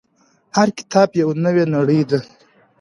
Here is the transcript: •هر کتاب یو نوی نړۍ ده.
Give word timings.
•هر 0.57 0.69
کتاب 0.77 1.09
یو 1.21 1.29
نوی 1.43 1.63
نړۍ 1.75 2.01
ده. 2.09 2.19